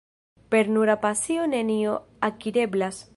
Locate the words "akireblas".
2.31-3.03